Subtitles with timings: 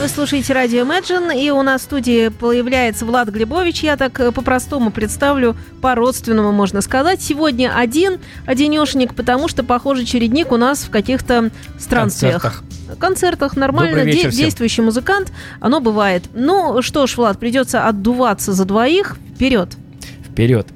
[0.00, 3.82] Вы слушаете радио Imagine, и у нас в студии появляется Влад Глебович.
[3.82, 7.20] Я так э, по-простому представлю, по-родственному можно сказать.
[7.20, 12.40] Сегодня один, одинешник, потому что, похоже, чередник у нас в каких-то странствиях.
[12.40, 12.98] Концертах.
[12.98, 16.24] концертах нормально вечер де- действующий музыкант, оно бывает.
[16.32, 19.18] Ну что ж, Влад, придется отдуваться за двоих.
[19.34, 19.76] Вперед.
[20.24, 20.66] Вперед.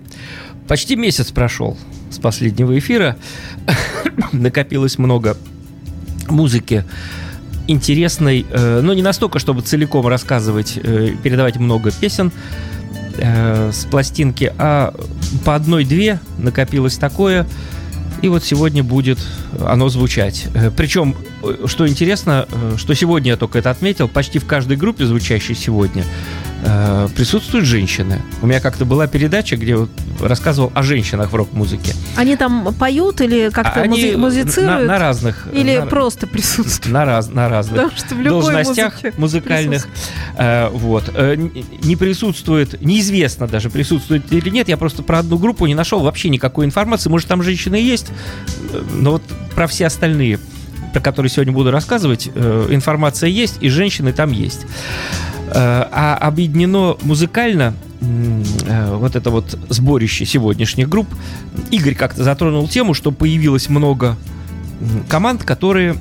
[0.69, 1.79] Почти месяц прошел
[2.11, 3.17] с последнего эфира.
[4.33, 5.39] Накопилось много
[6.29, 6.85] музыки
[7.67, 12.33] интересной, э, но не настолько, чтобы целиком рассказывать, э, передавать много песен
[13.17, 14.95] э, с пластинки, а
[15.45, 17.47] по одной-две накопилось такое,
[18.23, 19.19] и вот сегодня будет
[19.63, 20.47] оно звучать.
[20.55, 24.77] Э, Причем, э, что интересно, э, что сегодня я только это отметил, почти в каждой
[24.77, 26.05] группе, звучащей сегодня,
[26.65, 28.23] э, присутствуют женщины.
[28.43, 31.95] У меня как-то была передача, где вот рассказывал о женщинах в рок-музыке.
[32.17, 34.83] Они там поют или как-то Они музи- музицируют?
[34.83, 35.49] на, на разных...
[35.53, 36.93] или на- просто присутствуют?
[36.93, 39.87] на, раз, на разных Потому что в любой должностях музыкальных.
[40.37, 41.11] Э, вот.
[41.15, 44.69] Э, не присутствует, неизвестно даже, присутствует или нет.
[44.69, 47.11] Я просто про одну группу не нашел вообще никакой информации.
[47.11, 48.07] Может, там женщины есть,
[48.93, 49.23] но вот
[49.55, 50.39] про все остальные,
[50.93, 54.67] про которые сегодня буду рассказывать, информация есть, и женщины там есть.
[55.55, 61.07] Э, А объединено музыкально э, вот это вот сборище сегодняшних групп.
[61.71, 64.17] Игорь как-то затронул тему, что появилось много
[65.09, 65.95] команд, которые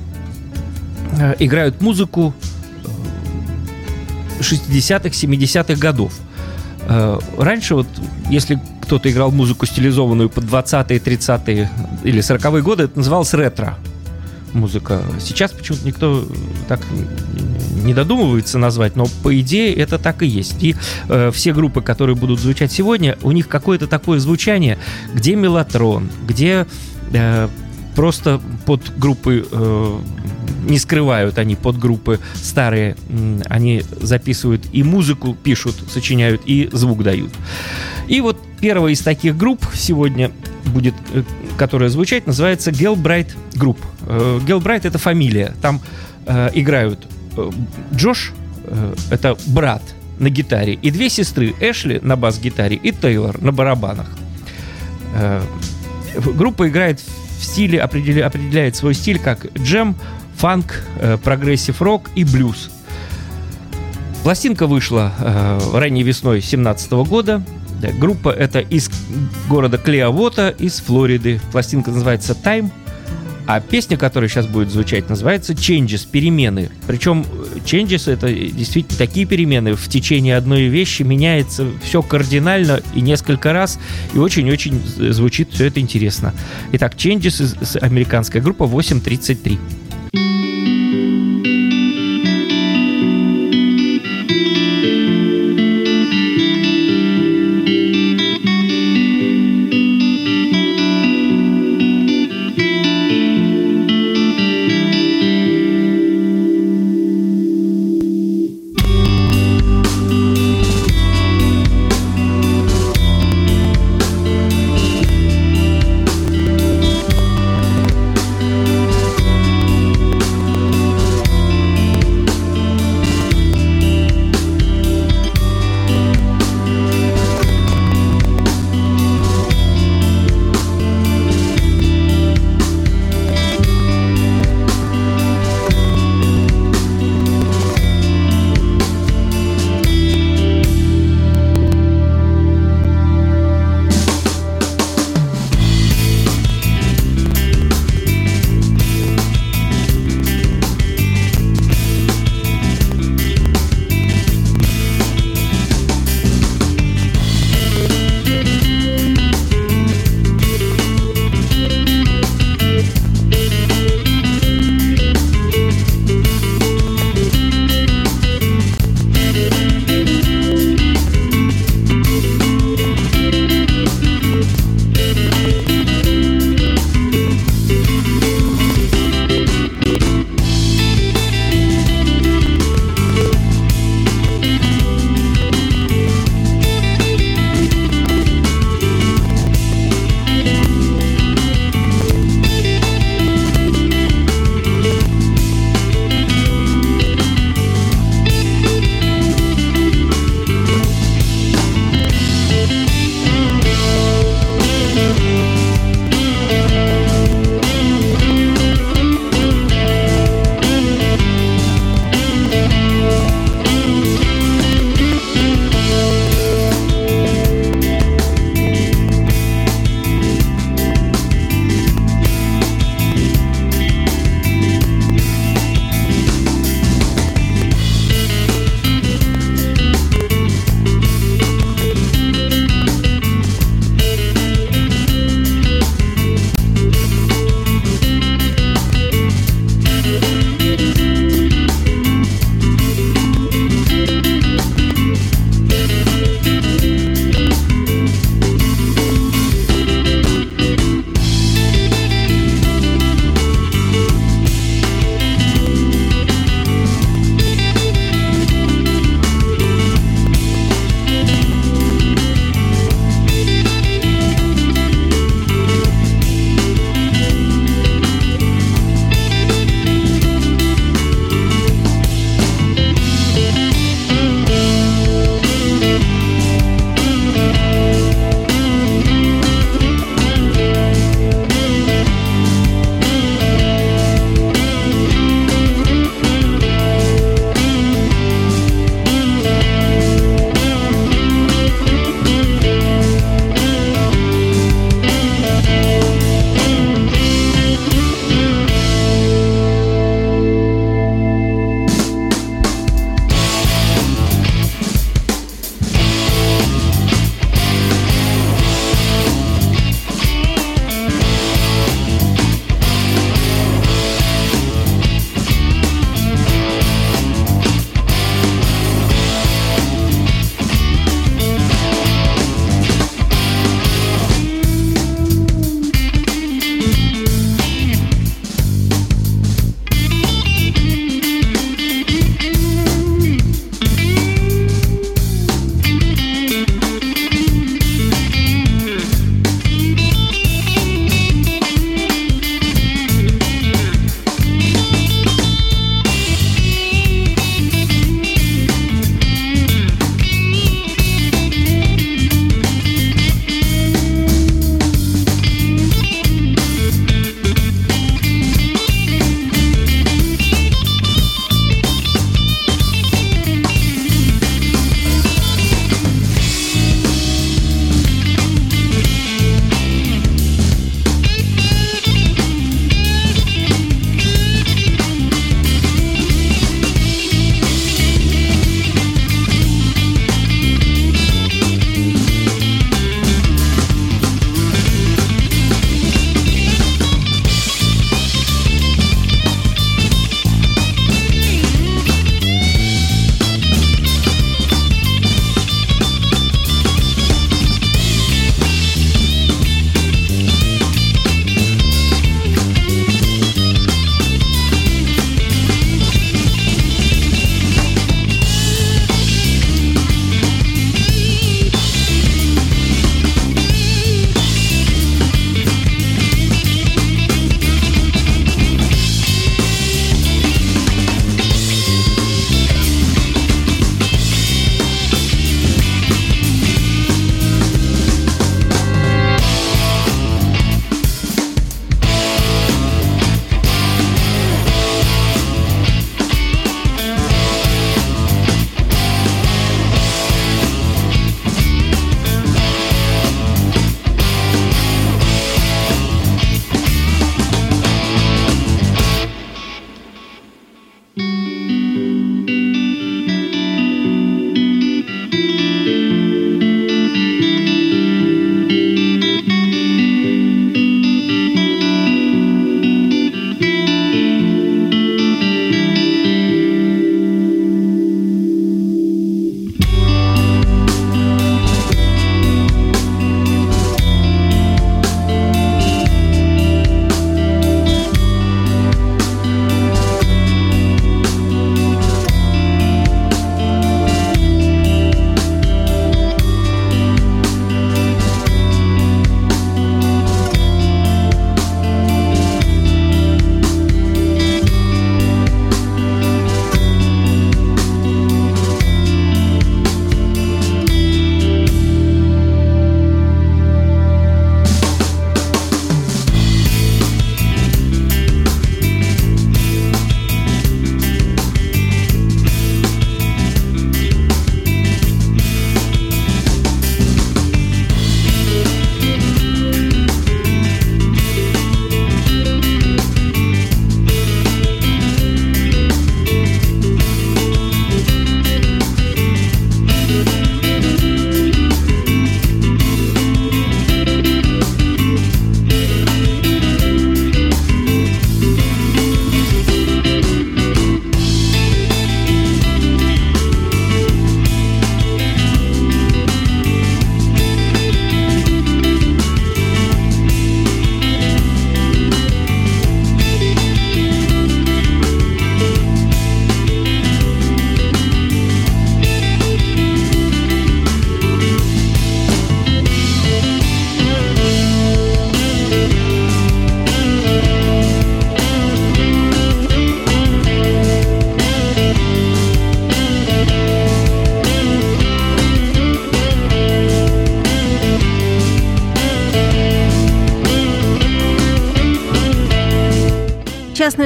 [1.18, 2.34] э, играют музыку
[4.40, 6.12] э, 60-х, 70-х годов.
[7.38, 7.86] Раньше вот,
[8.28, 11.70] если кто-то играл музыку стилизованную под 20-е, 30-е
[12.02, 13.78] или 40-е годы, это называлось ретро
[14.54, 15.02] музыка.
[15.20, 16.24] Сейчас почему-то никто
[16.68, 16.80] так
[17.84, 20.62] не додумывается назвать, но по идее это так и есть.
[20.62, 20.74] И
[21.08, 24.78] э, все группы, которые будут звучать сегодня, у них какое-то такое звучание,
[25.12, 26.66] где мелатрон, где
[27.12, 27.48] э,
[27.94, 29.98] просто под группы э,
[30.68, 32.96] не скрывают они под группы старые,
[33.46, 37.30] они записывают и музыку пишут, сочиняют, и звук дают.
[38.08, 40.30] И вот первая из таких групп сегодня
[40.66, 41.22] будет, э,
[41.56, 43.78] которая звучать, называется Gelbright Group.
[44.46, 45.54] Galbraith это фамилия.
[45.62, 45.80] Там
[46.26, 47.06] э, играют
[47.36, 47.50] э,
[47.94, 48.32] Джош,
[48.64, 49.82] э, это брат
[50.18, 54.08] на гитаре, и две сестры, Эшли на бас-гитаре и Тейлор на барабанах.
[56.16, 59.96] Группа играет в стиле, определя- определяет свой стиль как джем,
[60.36, 60.84] фанк,
[61.24, 62.70] progressive рок и блюз.
[64.22, 65.12] Пластинка вышла
[65.72, 67.42] ранней весной 2017 года.
[67.92, 68.90] Группа это из
[69.48, 71.40] города Клеовота, из Флориды.
[71.52, 72.70] Пластинка называется Time.
[73.46, 76.70] А песня, которая сейчас будет звучать, называется Changes, перемены.
[76.86, 79.74] Причем э, Changes это действительно такие перемены.
[79.74, 83.78] В течение одной вещи меняется все кардинально и несколько раз.
[84.14, 84.80] И очень-очень
[85.12, 86.32] звучит все это интересно.
[86.72, 89.58] Итак, Changes, американская группа 833.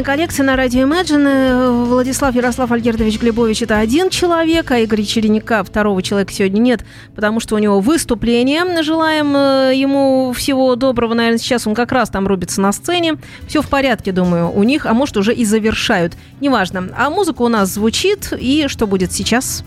[0.08, 1.84] Коллекция на радио Imagine.
[1.84, 7.40] Владислав Ярослав Альгердович Глебович– это один человек, а Игорь Череника второго человека сегодня нет, потому
[7.40, 8.82] что у него выступление.
[8.82, 11.12] Желаем э, ему всего доброго.
[11.12, 13.16] Наверное, сейчас он как раз там рубится на сцене.
[13.48, 16.14] Все в порядке, думаю, у них, а может, уже и завершают.
[16.40, 16.88] Неважно.
[16.96, 19.62] А музыка у нас звучит, и что будет сейчас?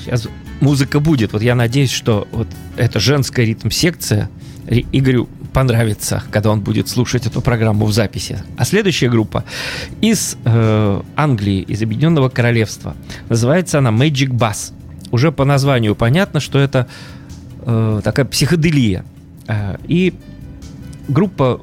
[0.00, 0.26] Сейчас
[0.60, 1.32] музыка будет.
[1.32, 4.30] Вот я надеюсь, что вот эта женская ритм-секция
[4.68, 8.42] Игорю понравится, когда он будет слушать эту программу в записи.
[8.56, 9.44] А следующая группа
[10.00, 12.96] из э, Англии, из Объединенного Королевства.
[13.28, 14.72] Называется она Magic Bass.
[15.10, 16.88] Уже по названию понятно, что это
[17.64, 19.04] э, такая психоделия.
[19.46, 20.14] Э, и
[21.08, 21.60] группа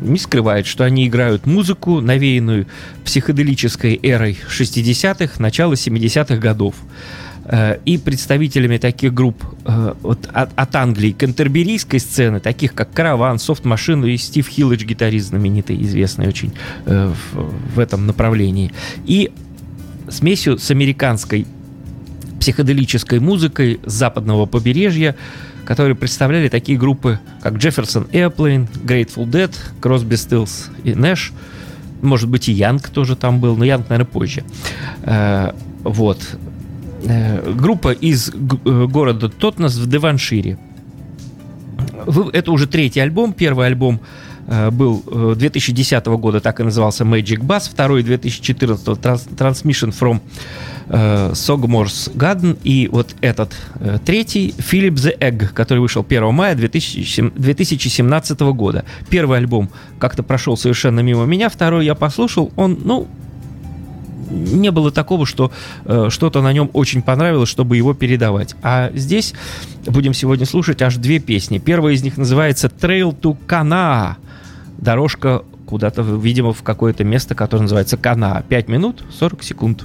[0.00, 2.66] не скрывает, что они играют музыку, навеянную
[3.04, 6.74] психоделической эрой 60-х, начала 70-х годов.
[7.52, 13.40] Э, и представителями таких групп э, вот, от, от Англии, кантерберийской сцены, таких как Караван,
[13.40, 16.52] Софт Машину и Стив Хилледж, гитарист знаменитый, известный очень
[16.86, 18.70] э, в, в этом направлении.
[19.04, 19.32] И
[20.08, 21.44] смесью с американской
[22.38, 25.16] психоделической музыкой с западного побережья,
[25.64, 31.32] которые представляли такие группы, как Jefferson Airplane, Grateful Dead, Crosby, Stills и Nash.
[32.00, 34.44] Может быть, и Янг тоже там был, но Янг, наверное, позже.
[35.82, 36.18] Вот.
[37.02, 38.32] Э, группа из э,
[38.86, 40.58] города Тотнес в Деваншире.
[42.32, 43.32] Это уже третий альбом.
[43.32, 44.00] Первый альбом
[44.46, 45.02] э, был
[45.36, 47.70] 2010 года, так и назывался Magic Bass.
[47.70, 50.20] Второй 2014 Transmission from
[50.88, 52.58] Sogmore's Garden.
[52.64, 53.54] И вот этот
[54.04, 58.84] третий Philip the Egg, который вышел 1 мая 2017 года.
[59.08, 61.48] Первый альбом как-то прошел совершенно мимо меня.
[61.48, 62.50] Второй я послушал.
[62.56, 63.08] Он, ну,
[64.30, 65.52] не было такого, что
[65.84, 68.54] э, что-то на нем очень понравилось, чтобы его передавать.
[68.62, 69.34] А здесь
[69.86, 71.58] будем сегодня слушать аж две песни.
[71.58, 74.16] Первая из них называется «Trail to Kana».
[74.78, 78.42] Дорожка куда-то, видимо, в какое-то место, которое называется Кана.
[78.48, 79.84] 5 минут 40 секунд.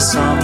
[0.00, 0.39] the summer.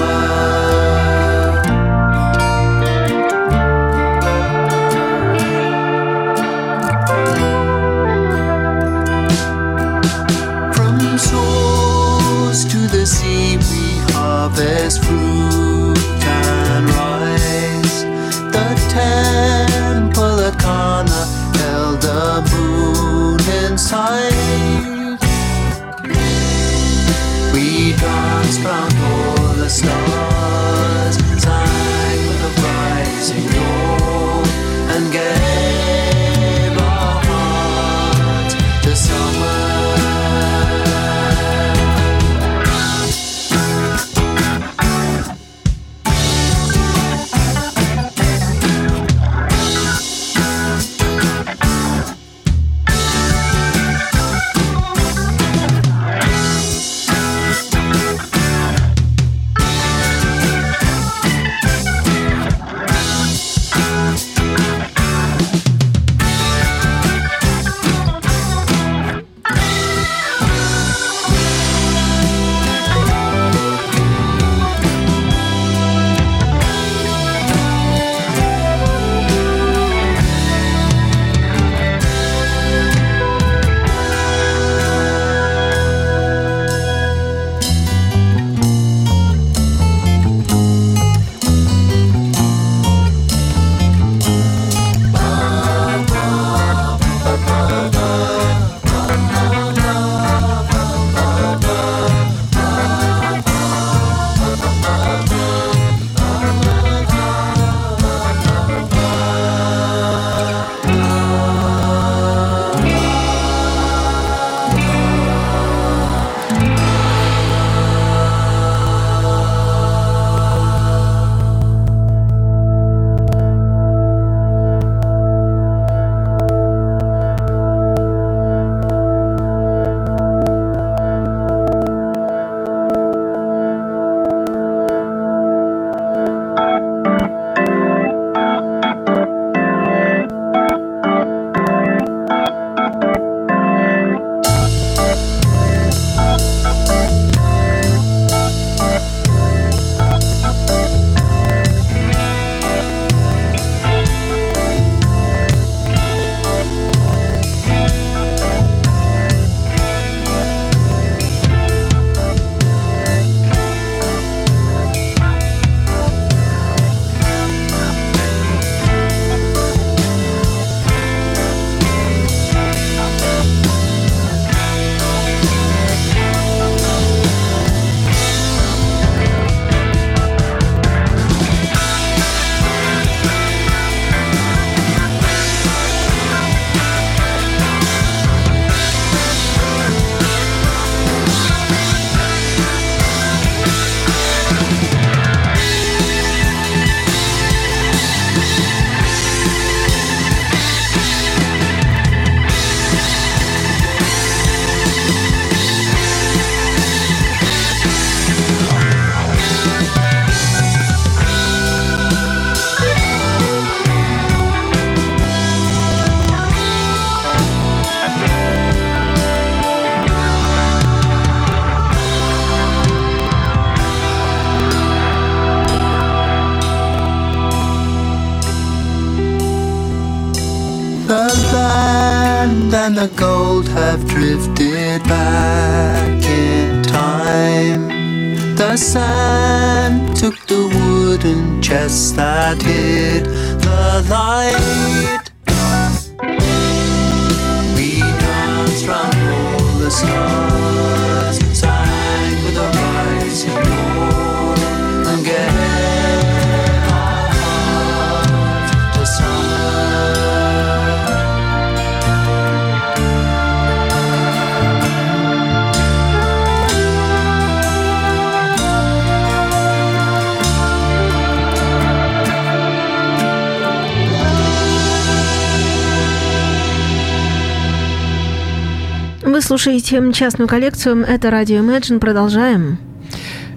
[279.56, 281.02] Слушаете частную коллекцию.
[281.06, 281.98] Это радио Imagine.
[281.98, 282.76] Продолжаем.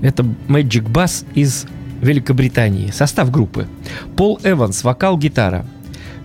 [0.01, 1.65] Это Magic Bass из
[2.01, 2.89] Великобритании.
[2.91, 3.67] Состав группы.
[4.15, 5.65] Пол Эванс, вокал, гитара.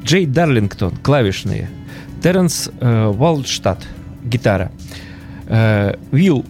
[0.04, 1.68] Джей Дарлингтон, клавишные.
[2.22, 3.12] Терренс э,
[4.22, 4.70] гитара.
[5.48, 6.44] Э, Уилл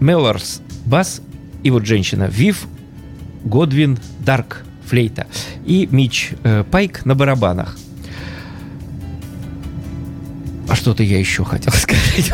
[0.00, 1.20] Меллорс, бас.
[1.62, 2.30] И вот женщина.
[2.30, 2.66] Вив
[3.44, 5.26] Годвин Дарк, флейта.
[5.66, 7.76] И Мич э, Пайк на барабанах.
[10.82, 12.32] Что-то я еще хотел сказать.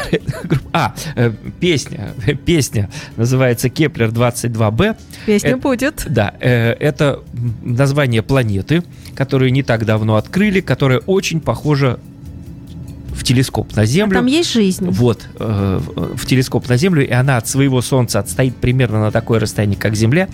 [0.72, 1.30] А, э,
[1.61, 2.14] песня.
[2.46, 4.96] Песня называется Кеплер 22Б.
[5.26, 6.06] Песня Это- будет.
[6.08, 7.20] Да, э, это
[7.62, 8.82] название планеты,
[9.14, 12.00] которую не так давно открыли, которая очень похожа
[13.28, 14.14] телескоп на А Землю.
[14.14, 14.88] там есть жизнь.
[14.88, 15.80] Вот, э,
[16.16, 19.94] в телескоп на Землю, и она от своего Солнца отстоит примерно на такое расстояние, как
[19.94, 20.28] Земля,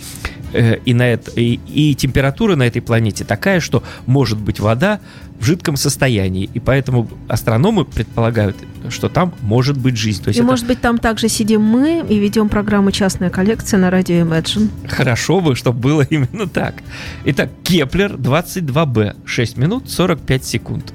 [0.52, 5.00] э, и, на это, и, и температура на этой планете такая, что может быть вода
[5.40, 8.57] в жидком состоянии, и поэтому астрономы предполагают,
[8.90, 10.22] что там может быть жизнь.
[10.22, 13.80] То есть И, это может быть, там также сидим мы и ведем программу «Частная коллекция»
[13.80, 14.68] на радио Imagine.
[14.88, 16.76] хорошо бы, чтобы было именно так.
[17.24, 20.94] Итак, Кеплер 22Б, 6 минут 45 секунд.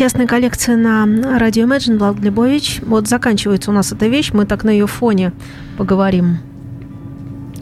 [0.00, 1.04] Частная коллекция на
[1.38, 2.80] радио Imagine, Влад Глебович.
[2.86, 5.34] Вот заканчивается у нас эта вещь, мы так на ее фоне
[5.76, 6.38] поговорим.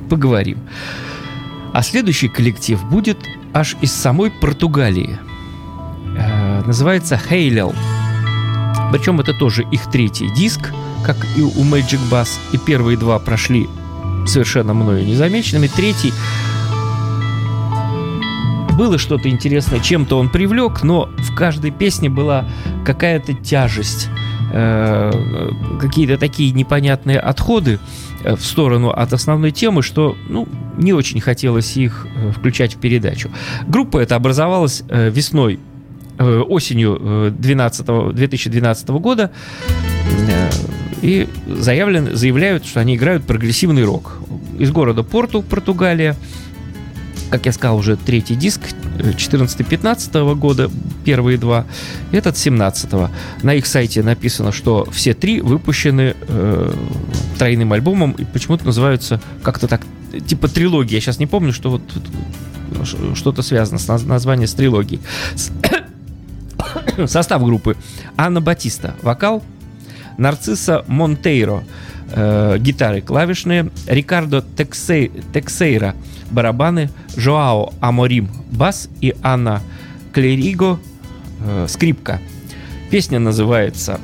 [0.08, 0.58] Поговорим.
[1.72, 3.18] А следующий коллектив будет
[3.52, 5.18] аж из самой Португалии.
[6.16, 7.74] Э, называется Хейлел.
[8.92, 10.60] Причем это тоже их третий диск,
[11.04, 12.38] как и у Magic Bass.
[12.52, 13.68] И первые два прошли
[14.28, 15.66] совершенно мною незамеченными.
[15.66, 16.12] Третий
[18.78, 22.48] было что-то интересное, чем-то он привлек, но в каждой песне была
[22.86, 24.08] какая-то тяжесть,
[24.52, 25.12] э,
[25.80, 27.80] какие-то такие непонятные отходы
[28.22, 32.78] э, в сторону от основной темы, что ну, не очень хотелось их э, включать в
[32.78, 33.30] передачу.
[33.66, 35.58] Группа эта образовалась э, весной,
[36.18, 39.32] осенью э, 12, 2012 года.
[41.02, 44.18] И заявлен, заявляют, что они играют прогрессивный рок.
[44.58, 46.16] Из города Порту, Португалия.
[47.30, 48.60] Как я сказал, уже третий диск
[48.98, 50.70] 14-15 года,
[51.04, 51.66] первые два,
[52.10, 53.10] этот 17-го.
[53.42, 56.72] На их сайте написано, что все три выпущены э,
[57.38, 59.82] тройным альбомом и почему-то называются как-то так,
[60.26, 60.96] типа трилогия.
[60.96, 61.82] Я сейчас не помню, что вот
[63.14, 65.00] что-то связано с наз- названием с трилогией.
[67.06, 67.76] Состав группы.
[68.16, 69.42] Анна Батиста, вокал.
[70.16, 71.62] Нарцисса Монтейро,
[72.10, 73.70] э, гитары клавишные.
[73.86, 75.94] Рикардо Тексей- Тексейра,
[76.30, 76.90] барабаны.
[77.16, 78.88] Жоао Аморим, бас.
[79.00, 79.62] И Анна
[80.12, 80.78] Клериго,
[81.40, 82.20] э, скрипка.
[82.90, 84.00] Песня называется...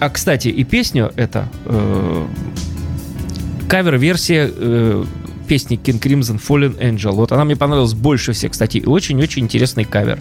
[0.00, 2.26] А, кстати, и песню это э,
[3.68, 5.04] кавер-версия э,
[5.48, 7.12] песни King Crimson Fallen Angel.
[7.12, 10.20] Вот она мне понравилась больше всех, кстати, и очень-очень интересный кавер.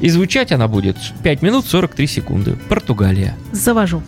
[0.00, 2.56] И звучать она будет 5 минут 43 секунды.
[2.68, 3.36] Португалия.
[3.52, 4.02] Завожу.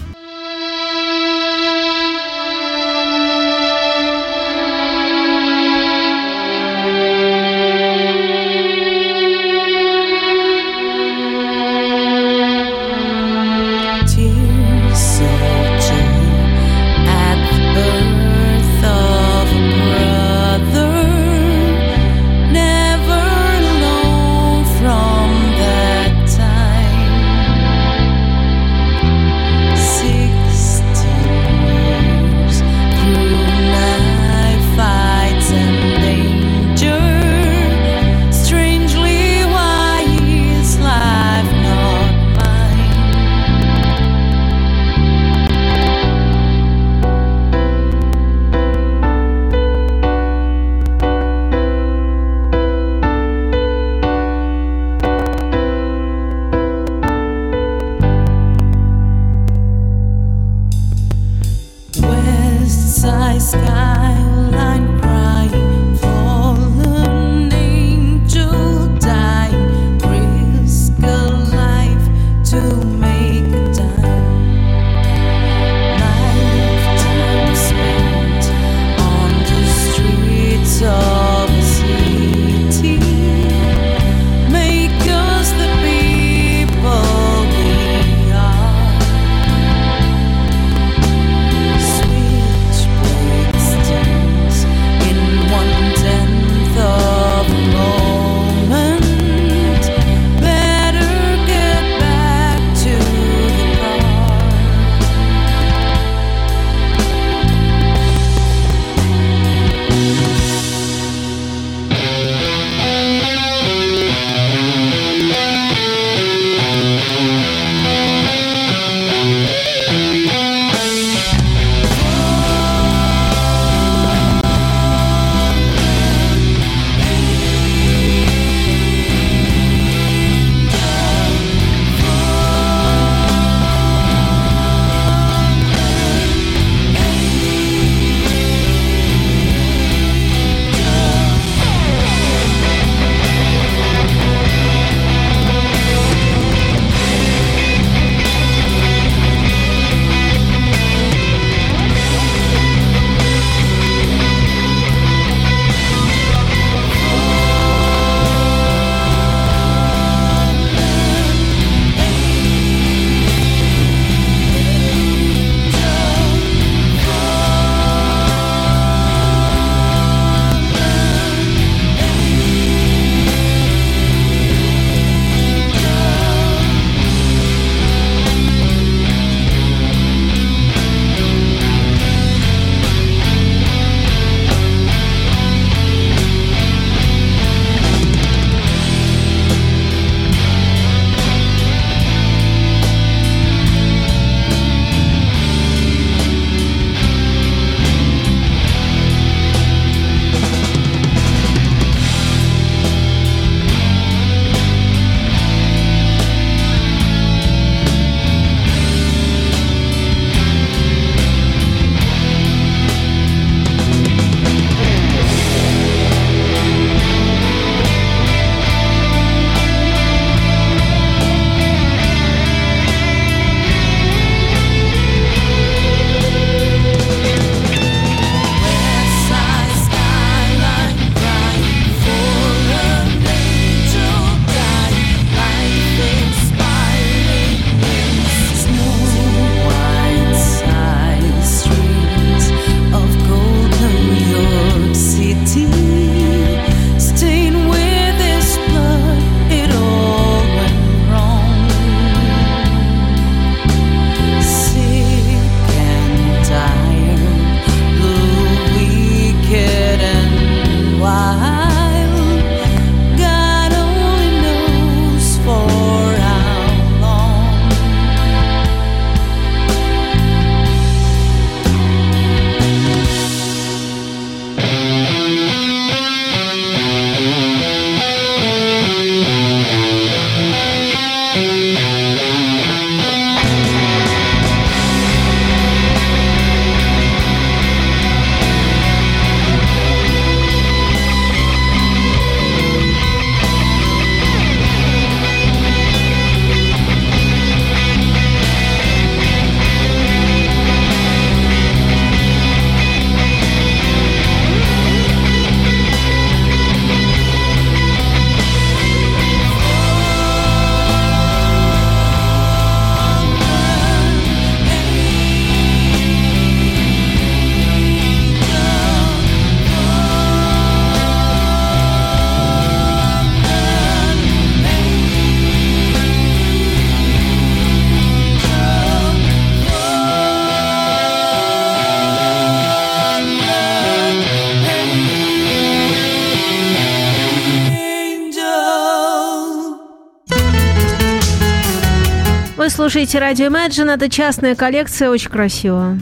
[342.84, 343.94] Слушаете радио Imagine.
[343.94, 345.98] Это частная коллекция, очень красиво.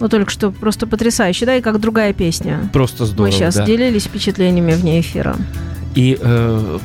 [0.00, 2.68] Ну, только что просто потрясающе, да, и как другая песня.
[2.74, 3.64] Просто здорово, Мы сейчас да.
[3.64, 5.34] делились впечатлениями вне эфира.
[5.94, 6.78] И э,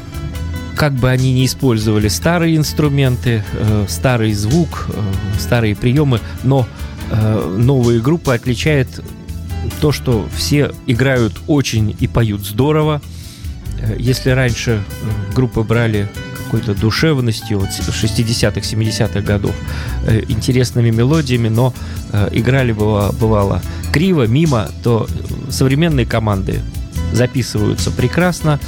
[0.77, 4.93] как бы они ни использовали старые инструменты, э, старый звук, э,
[5.37, 6.65] старые приемы, но
[7.11, 8.87] э, новые группы отличает
[9.81, 13.01] то, что все играют очень и поют здорово.
[13.81, 16.07] Э, Если раньше э, группы брали
[16.51, 19.55] какой-то душевностью вот, с 60-х, 70-х годов,
[20.05, 21.73] э, интересными мелодиями, но
[22.11, 23.61] э, играли бывало, бывало
[23.93, 25.07] криво, мимо, то
[25.49, 26.59] современные команды
[27.13, 28.59] записываются прекрасно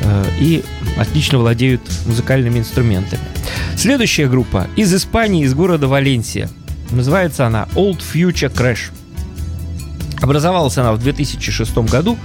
[0.00, 0.64] э, и
[0.96, 3.22] отлично владеют музыкальными инструментами.
[3.76, 6.50] Следующая группа из Испании, из города Валенсия.
[6.90, 8.90] Называется она Old Future Crash.
[10.20, 12.18] Образовалась она в 2006 году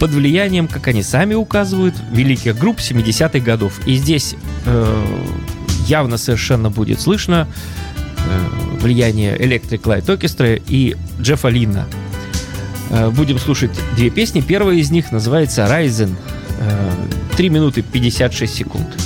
[0.00, 3.78] под влиянием, как они сами указывают, великих групп 70-х годов.
[3.86, 4.34] И здесь
[4.64, 5.06] э,
[5.86, 7.46] явно совершенно будет слышно
[7.96, 11.86] э, влияние Electric Light Orchestra и Джеффа Линна.
[12.90, 14.40] Э, будем слушать две песни.
[14.40, 16.14] Первая из них называется Ryzen.
[16.58, 16.90] Э,
[17.36, 19.05] 3 минуты 56 секунд.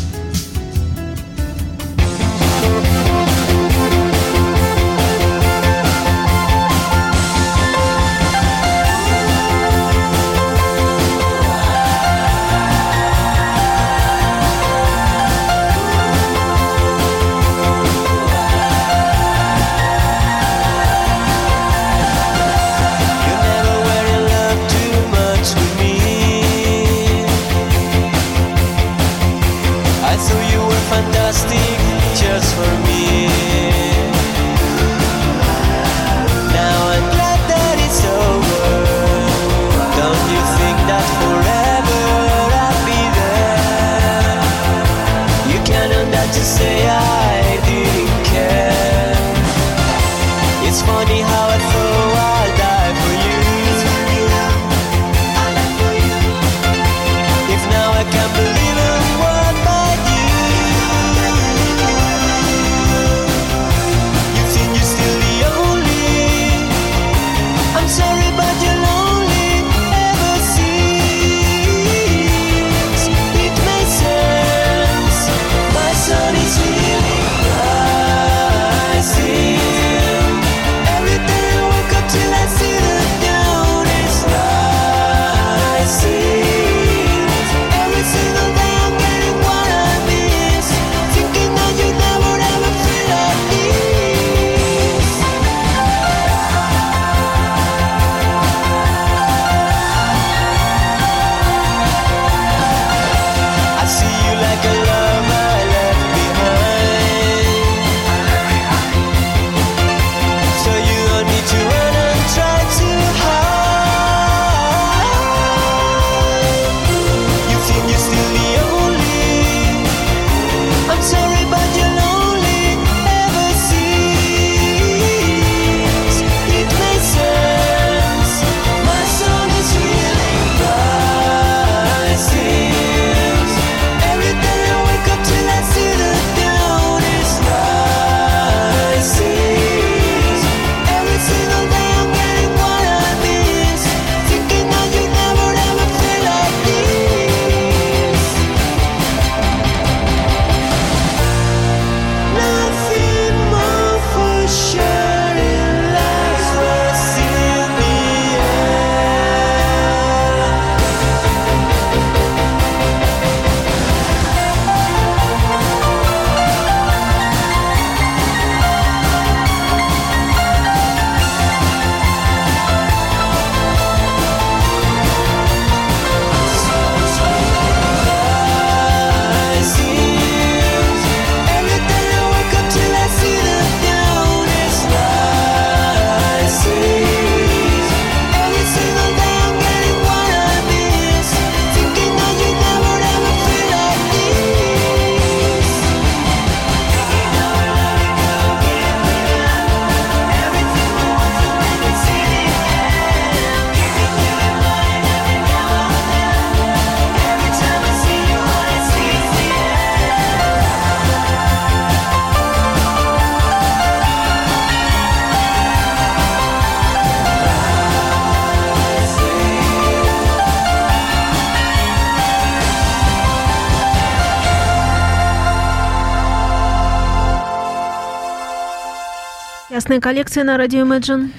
[229.91, 231.31] Ясная коллекция на радио Imagine.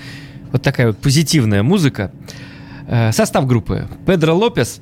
[0.51, 2.11] Вот такая вот позитивная музыка.
[2.85, 3.87] Э, Состав группы.
[4.05, 4.81] Педро Лопес,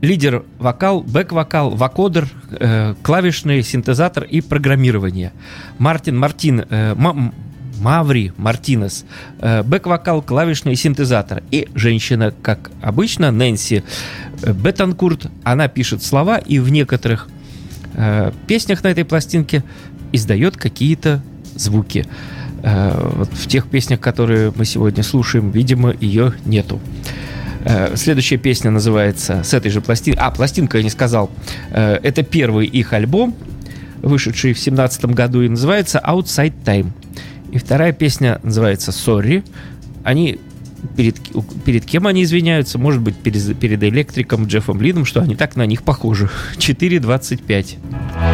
[0.00, 5.32] лидер вокал, бэк-вокал, вокодер, э, клавишный синтезатор и программирование.
[5.78, 7.32] Мартин Мартин, э, Ма-
[7.80, 9.04] Маври Мартинес,
[9.40, 11.44] бэк-вокал, клавишный синтезатор.
[11.52, 13.84] И женщина, как обычно, Нэнси
[14.42, 17.28] Бетанкурт, она пишет слова и в некоторых
[18.48, 19.62] песнях на этой пластинке
[20.10, 21.22] издает какие-то
[21.54, 22.06] звуки.
[22.64, 26.80] Вот в тех песнях, которые мы сегодня слушаем, видимо, ее нету.
[27.64, 30.18] Э, Следующая песня называется с этой же пластинки.
[30.20, 31.30] А, пластинка я не сказал.
[31.70, 33.34] Э, Это первый их альбом,
[34.02, 36.88] вышедший в семнадцатом году, и называется Outside Time.
[37.52, 39.44] И вторая песня называется Sorry.
[40.02, 40.38] Они
[40.96, 41.16] перед,
[41.64, 42.78] перед кем они извиняются?
[42.78, 46.28] Может быть, перед, перед электриком Джеффом Лином, что они так на них похожи.
[46.58, 48.33] 4.25.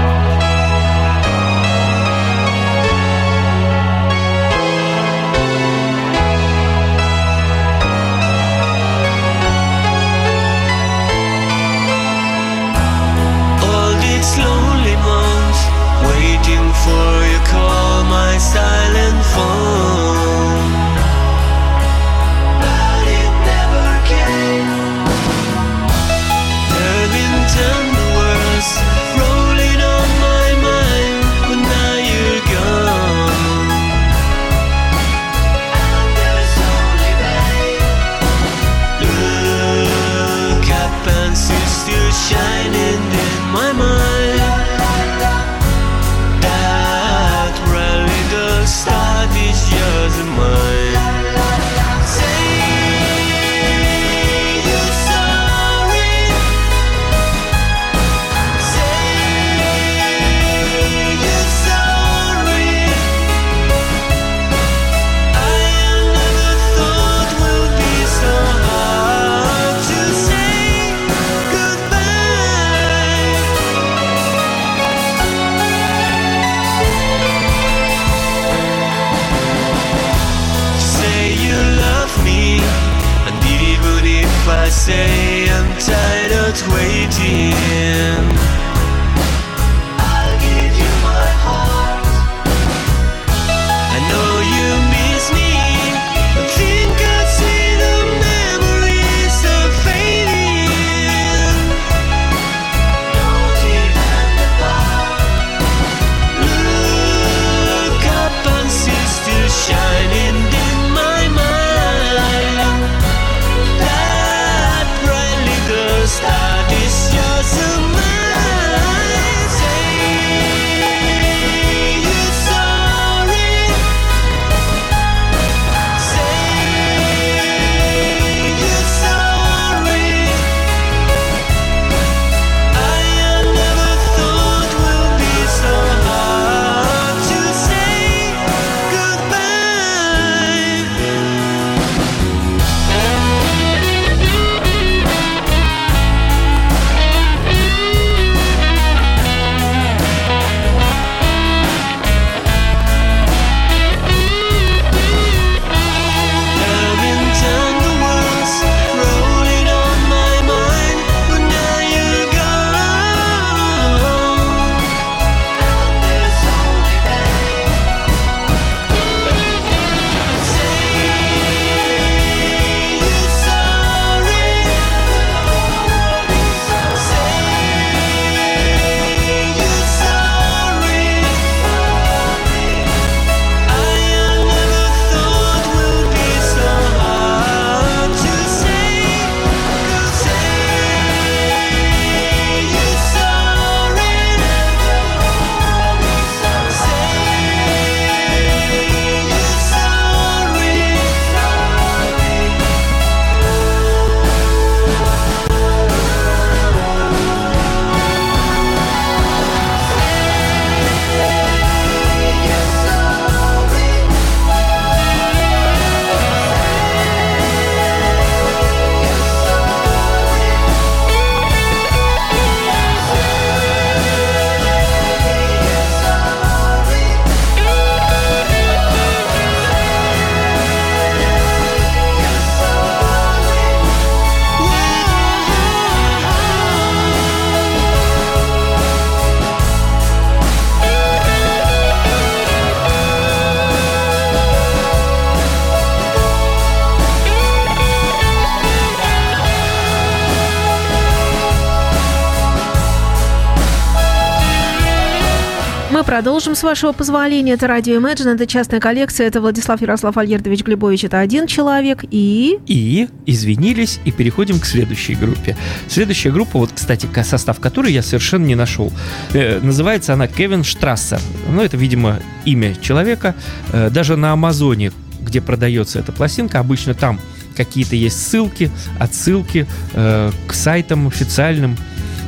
[256.21, 257.55] продолжим, с вашего позволения.
[257.55, 259.27] Это радио Imagine, это частная коллекция.
[259.27, 261.05] Это Владислав Ярослав Альгердович Глебович.
[261.05, 262.05] Это один человек.
[262.11, 262.59] И...
[262.67, 265.57] И извинились, и переходим к следующей группе.
[265.89, 268.93] Следующая группа, вот, кстати, состав которой я совершенно не нашел.
[269.33, 271.21] Э, называется она Кевин Штрассер.
[271.49, 273.35] Ну, это, видимо, имя человека.
[273.73, 274.93] Э, даже на Амазоне,
[275.23, 277.19] где продается эта пластинка, обычно там
[277.57, 281.79] какие-то есть ссылки, отсылки э, к сайтам официальным.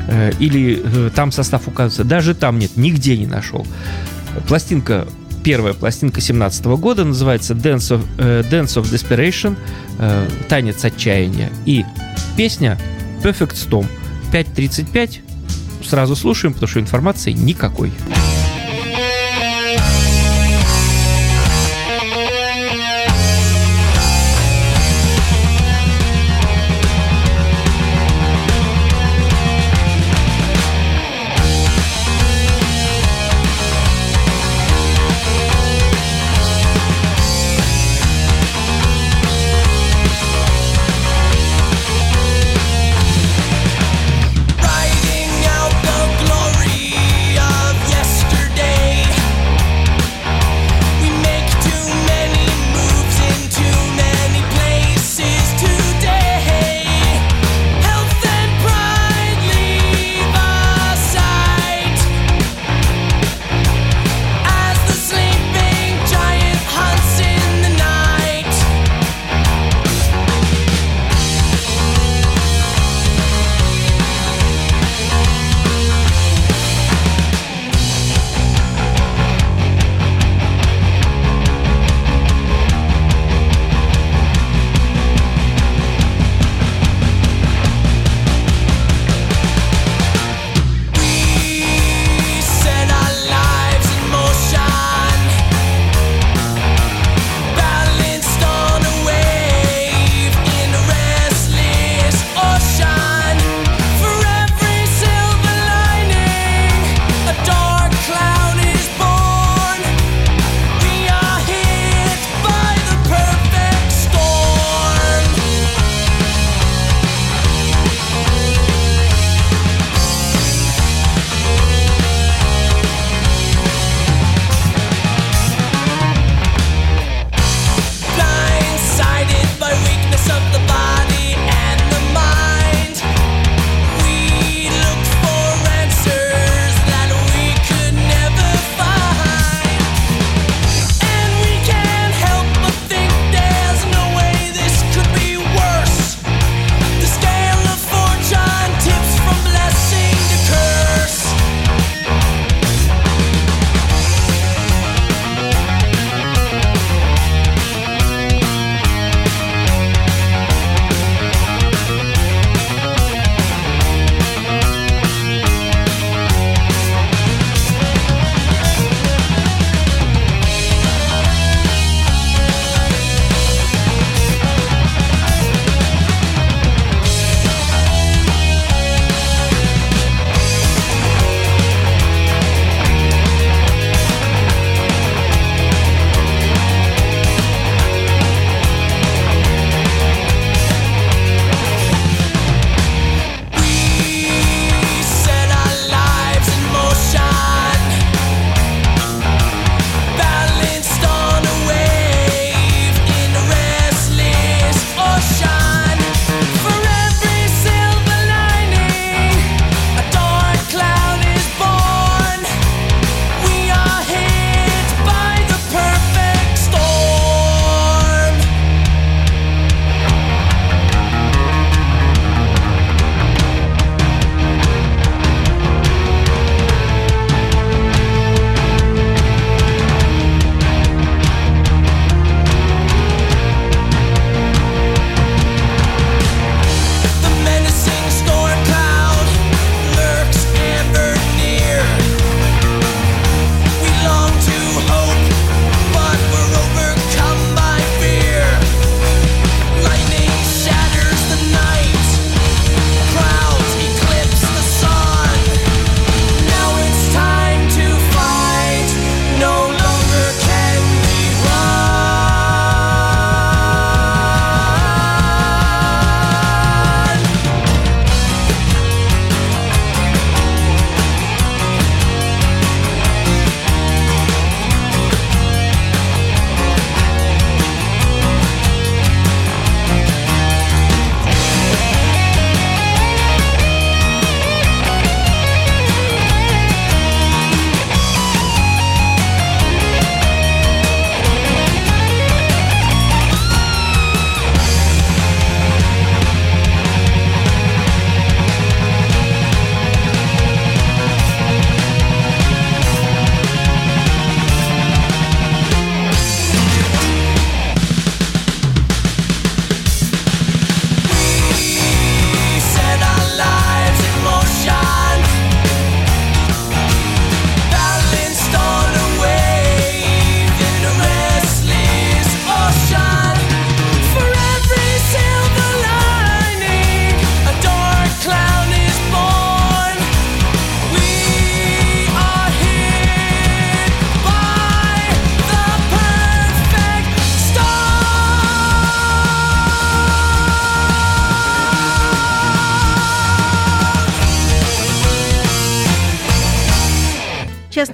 [0.08, 2.04] Э, или э, там состав указывается.
[2.04, 3.66] Даже там нет, нигде не нашел.
[4.48, 5.06] Пластинка
[5.44, 9.56] первая пластинка 17 года называется Dance of, э, Dance of Desperation,
[10.48, 11.50] танец отчаяния.
[11.66, 11.84] И
[12.36, 12.78] песня
[13.22, 13.86] Perfect Storm
[14.32, 15.20] 5.35.
[15.84, 17.92] Сразу слушаем, потому что информации никакой.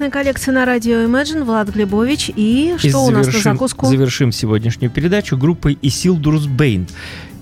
[0.09, 2.31] Частная коллекция на радио Imagine, Влад Глебович.
[2.35, 3.85] И что И у нас на завершим- закуску?
[3.85, 6.87] Завершим сегодняшнюю передачу группой Исилдурс Бейн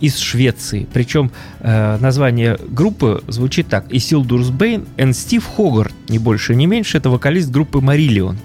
[0.01, 0.87] из Швеции.
[0.93, 3.85] Причем э, название группы звучит так.
[3.89, 6.97] Исилдурс Бейн и Стив Хогарт, не больше, не меньше.
[6.97, 8.37] Это вокалист группы Мариллион.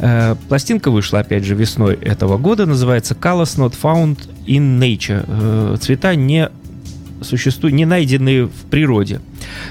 [0.00, 2.66] Э, Пластинка вышла, опять же, весной этого года.
[2.66, 5.24] Называется Colors Not Found in Nature.
[5.28, 6.48] Э, Цвета не
[7.24, 9.20] существуют, не найденные в природе.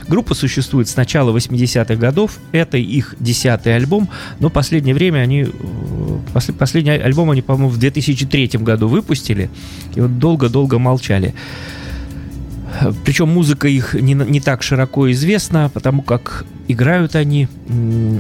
[0.08, 2.40] Группа существует с начала 80-х годов.
[2.52, 5.44] Это их десятый альбом, но последнее время они...
[5.44, 5.48] э,
[6.34, 9.50] после- последний альбом они, по-моему, в 2003 году выпустили.
[9.96, 11.34] И вот долго-долго молчали.
[13.06, 17.48] Причем музыка их не, не так широко известна, потому как играют они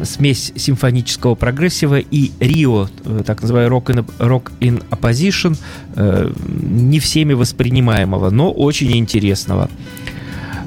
[0.03, 5.57] смесь симфонического прогрессива и Рио, э, так называемый rock in, rock in opposition,
[5.95, 6.31] э,
[6.61, 9.69] не всеми воспринимаемого, но очень интересного.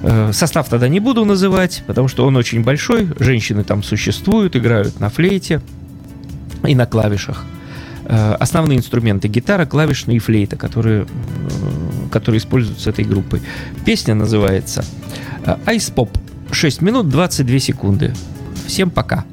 [0.02, 3.08] Э, Состав тогда не буду называть, потому что он очень большой.
[3.18, 5.60] Женщины там существуют, играют на флейте
[6.66, 7.44] и на клавишах.
[8.08, 11.08] Основные инструменты гитара, клавишные и флейта, которые,
[12.18, 13.42] которые используются этой группой.
[13.84, 14.84] Песня называется
[15.44, 16.08] Ice Pop.
[16.50, 18.14] 6 минут 22 секунды.
[18.66, 19.24] Всем пока.